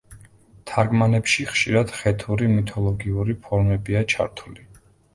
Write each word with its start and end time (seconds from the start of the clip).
თარგმანებში 0.71 1.45
ხშირად 1.51 1.95
ხეთური 1.99 2.51
მითოლოგიური 2.57 3.39
ფორმებია 3.47 4.07
ჩართული. 4.17 4.71